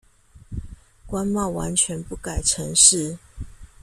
[1.07, 3.19] 關貿完全不改程式